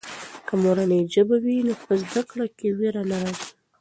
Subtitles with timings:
[0.47, 3.45] که مورنۍ ژبه وي نو په زده کړه کې وېره نه راځي.